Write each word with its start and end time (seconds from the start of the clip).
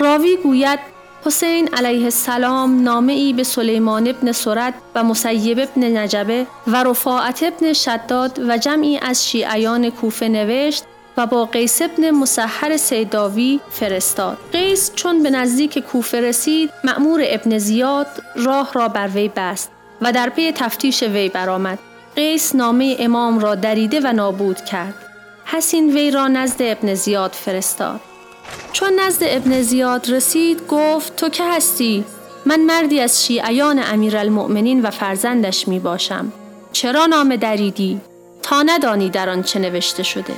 راوی 0.00 0.36
گوید 0.36 0.78
حسین 1.24 1.68
علیه 1.74 2.04
السلام 2.04 2.82
نامه 2.82 3.12
ای 3.12 3.32
به 3.32 3.42
سلیمان 3.42 4.08
ابن 4.08 4.32
سرد 4.32 4.74
و 4.94 5.04
مسیب 5.04 5.58
ابن 5.58 5.96
نجبه 5.98 6.46
و 6.66 6.82
رفاعت 6.82 7.42
ابن 7.42 7.72
شداد 7.72 8.38
و 8.48 8.58
جمعی 8.58 8.98
از 8.98 9.28
شیعیان 9.28 9.90
کوفه 9.90 10.28
نوشت 10.28 10.84
و 11.16 11.26
با 11.26 11.44
قیس 11.44 11.82
ابن 11.82 12.10
مسحر 12.10 12.76
سیداوی 12.76 13.60
فرستاد. 13.70 14.38
قیس 14.52 14.92
چون 14.94 15.22
به 15.22 15.30
نزدیک 15.30 15.78
کوفه 15.78 16.20
رسید، 16.20 16.70
معمور 16.84 17.20
ابن 17.24 17.58
زیاد 17.58 18.06
راه 18.36 18.70
را 18.72 18.88
بر 18.88 19.08
وی 19.08 19.30
بست 19.36 19.70
و 20.02 20.12
در 20.12 20.28
پی 20.28 20.52
تفتیش 20.52 21.02
وی 21.02 21.28
برآمد. 21.28 21.78
قیس 22.16 22.54
نامه 22.54 22.96
امام 22.98 23.38
را 23.38 23.54
دریده 23.54 24.00
و 24.00 24.12
نابود 24.12 24.64
کرد. 24.64 24.94
حسین 25.44 25.92
وی 25.92 26.10
را 26.10 26.28
نزد 26.28 26.62
ابن 26.62 26.94
زیاد 26.94 27.32
فرستاد. 27.32 28.00
چون 28.72 29.00
نزد 29.06 29.22
ابن 29.22 29.62
زیاد 29.62 30.10
رسید 30.10 30.66
گفت 30.68 31.16
تو 31.16 31.28
که 31.28 31.44
هستی؟ 31.44 32.04
من 32.46 32.60
مردی 32.60 33.00
از 33.00 33.26
شیعیان 33.26 33.82
امیرالمؤمنین 33.92 34.82
و 34.82 34.90
فرزندش 34.90 35.68
می 35.68 35.78
باشم. 35.78 36.32
چرا 36.72 37.06
نامه 37.06 37.36
دریدی؟ 37.36 38.00
تا 38.42 38.62
ندانی 38.62 39.10
در 39.10 39.28
آن 39.28 39.42
چه 39.42 39.58
نوشته 39.58 40.02
شده. 40.02 40.34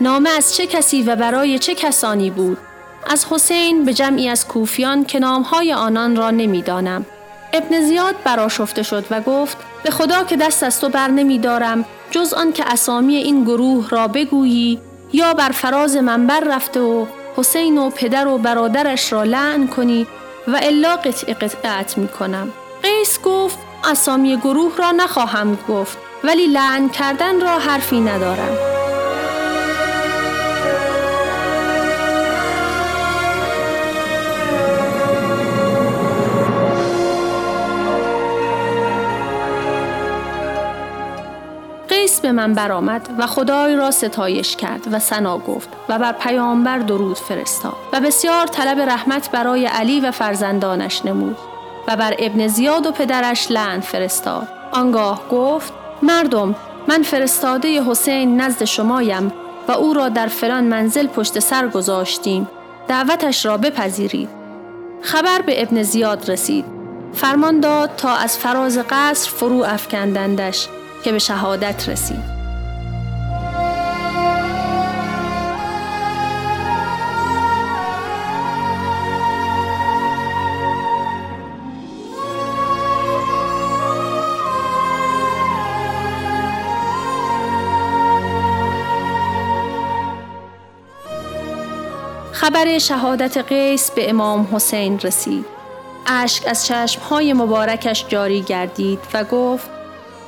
نامه 0.00 0.30
از 0.30 0.56
چه 0.56 0.66
کسی 0.66 1.02
و 1.02 1.16
برای 1.16 1.58
چه 1.58 1.74
کسانی 1.74 2.30
بود؟ 2.30 2.58
از 3.06 3.26
حسین 3.30 3.84
به 3.84 3.94
جمعی 3.94 4.28
از 4.28 4.48
کوفیان 4.48 5.04
که 5.04 5.18
نامهای 5.18 5.72
آنان 5.72 6.16
را 6.16 6.30
نمی‌دانم. 6.30 7.06
ابن 7.52 7.80
زیاد 7.80 8.14
براشفته 8.24 8.82
شد 8.82 9.04
و 9.10 9.20
گفت 9.20 9.56
به 9.82 9.90
خدا 9.90 10.24
که 10.24 10.36
دست 10.36 10.62
از 10.62 10.80
تو 10.80 10.88
بر 10.88 11.08
نمی 11.08 11.38
دارم 11.38 11.84
جز 12.10 12.32
آن 12.32 12.52
که 12.52 12.72
اسامی 12.72 13.16
این 13.16 13.44
گروه 13.44 13.88
را 13.90 14.08
بگویی 14.08 14.78
یا 15.12 15.34
بر 15.34 15.48
فراز 15.48 15.96
منبر 15.96 16.40
رفته 16.40 16.80
و 16.80 17.06
حسین 17.36 17.78
و 17.78 17.90
پدر 17.90 18.26
و 18.26 18.38
برادرش 18.38 19.12
را 19.12 19.22
لعن 19.22 19.66
کنی 19.66 20.06
و 20.48 20.60
الا 20.62 20.96
قطع 20.96 21.32
قطعت 21.32 21.98
می 21.98 22.08
کنم. 22.08 22.52
قیس 22.82 23.20
گفت 23.22 23.58
اسامی 23.84 24.36
گروه 24.36 24.76
را 24.76 24.90
نخواهم 24.92 25.58
گفت 25.68 25.98
ولی 26.24 26.46
لعن 26.46 26.88
کردن 26.88 27.40
را 27.40 27.58
حرفی 27.58 28.00
ندارم. 28.00 28.71
به 42.22 42.32
من 42.32 42.54
برآمد 42.54 43.08
و 43.18 43.26
خدای 43.26 43.76
را 43.76 43.90
ستایش 43.90 44.56
کرد 44.56 44.92
و 44.92 44.98
سنا 44.98 45.38
گفت 45.38 45.68
و 45.88 45.98
بر 45.98 46.12
پیامبر 46.12 46.78
درود 46.78 47.18
فرستاد 47.18 47.76
و 47.92 48.00
بسیار 48.00 48.46
طلب 48.46 48.78
رحمت 48.78 49.30
برای 49.30 49.66
علی 49.66 50.00
و 50.00 50.10
فرزندانش 50.10 51.04
نمود 51.04 51.36
و 51.88 51.96
بر 51.96 52.14
ابن 52.18 52.46
زیاد 52.46 52.86
و 52.86 52.90
پدرش 52.90 53.50
لعن 53.50 53.80
فرستاد. 53.80 54.48
آنگاه 54.72 55.28
گفت 55.28 55.72
مردم 56.02 56.54
من 56.88 57.02
فرستاده 57.02 57.82
حسین 57.82 58.40
نزد 58.40 58.64
شمایم 58.64 59.32
و 59.68 59.72
او 59.72 59.94
را 59.94 60.08
در 60.08 60.26
فلان 60.26 60.64
منزل 60.64 61.06
پشت 61.06 61.38
سر 61.38 61.68
گذاشتیم. 61.68 62.48
دعوتش 62.88 63.46
را 63.46 63.56
بپذیرید. 63.56 64.28
خبر 65.02 65.42
به 65.42 65.62
ابن 65.62 65.82
زیاد 65.82 66.30
رسید. 66.30 66.64
فرمان 67.14 67.60
داد 67.60 67.90
تا 67.96 68.14
از 68.14 68.38
فراز 68.38 68.78
قصر 68.78 69.30
فرو 69.30 69.64
افکندندش. 69.64 70.68
که 71.02 71.12
به 71.12 71.18
شهادت 71.18 71.88
رسید. 71.88 72.42
خبر 92.32 92.78
شهادت 92.78 93.36
قیس 93.38 93.90
به 93.90 94.10
امام 94.10 94.48
حسین 94.52 94.98
رسید. 94.98 95.44
اشک 96.06 96.44
از 96.48 96.66
چشمهای 96.66 97.32
مبارکش 97.32 98.04
جاری 98.08 98.42
گردید 98.42 98.98
و 99.14 99.24
گفت 99.24 99.81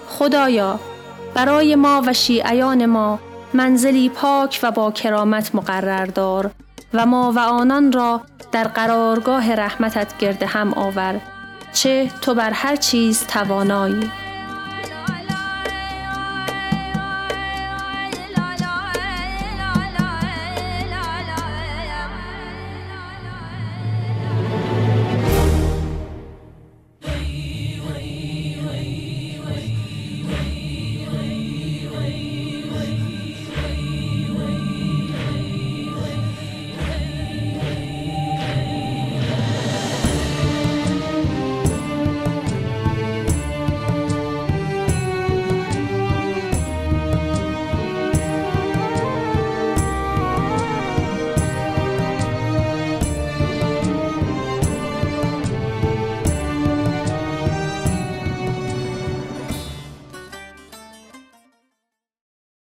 خدایا 0.09 0.81
برای 1.35 1.75
ما 1.75 2.03
و 2.07 2.13
شیعیان 2.13 2.87
ما 2.87 3.19
منزلی 3.55 4.09
پاک 4.09 4.61
و 4.63 4.71
با 4.71 4.91
کرامت 4.91 5.55
مقرر 5.55 6.07
دار 6.07 6.51
و 6.95 7.07
ما 7.07 7.33
و 7.37 7.39
آنان 7.39 7.93
را 7.93 8.21
در 8.53 8.65
قرارگاه 8.65 9.55
رحمتت 9.55 10.19
گرد 10.19 10.43
هم 10.43 10.75
آور. 10.75 11.21
چه 11.73 12.11
تو 12.21 12.35
بر 12.35 12.51
هر 12.51 12.77
چیز 12.77 13.27
توانایی. 13.27 14.11